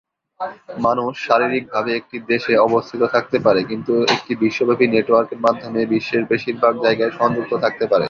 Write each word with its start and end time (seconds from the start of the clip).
মানুষ 0.87 1.13
শারীরিকভাবে 1.27 1.91
একটি 1.95 2.17
দেশে 2.31 2.53
অবস্থিত 2.67 3.01
থাকতে 3.15 3.37
পারে, 3.45 3.61
কিন্তু 3.63 3.93
একটি 4.15 4.31
বিশ্বব্যাপী 4.43 4.85
নেটওয়ার্কের 4.87 5.43
মাধ্যমে 5.45 5.81
বিশ্বের 5.93 6.23
বেশিরভাগ 6.31 6.73
যায়গায় 6.85 7.13
সংযুক্ত 7.19 7.53
থাকতে 7.63 7.85
পারে। 7.85 7.99